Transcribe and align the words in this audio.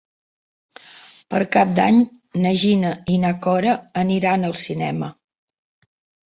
Per 1.33 1.41
Cap 1.55 1.75
d'Any 1.79 1.99
na 2.45 2.53
Gina 2.61 2.95
i 3.17 3.19
na 3.27 3.31
Cora 3.45 3.77
aniran 4.05 4.49
al 4.49 4.57
cinema. 4.63 5.13